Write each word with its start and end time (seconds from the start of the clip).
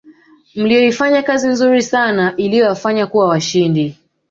mliyoifanya 0.55 1.23
kazi 1.23 1.47
nzuri 1.47 1.81
sana 1.83 2.35
iliyowafanya 2.35 3.07
kuwa 3.07 3.27
washindi 3.27 3.95